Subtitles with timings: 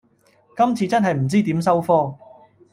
[0.57, 2.17] 今次真係唔知點收科